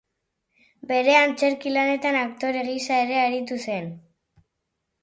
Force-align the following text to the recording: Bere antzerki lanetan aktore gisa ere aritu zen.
Bere 0.91 1.13
antzerki 1.17 1.75
lanetan 1.75 2.17
aktore 2.25 2.65
gisa 2.71 2.99
ere 3.07 3.21
aritu 3.27 3.63
zen. 3.69 3.97